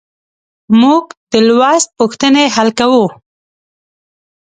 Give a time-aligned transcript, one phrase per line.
[0.81, 3.05] موږ د لوست پوښتنې حل کوو.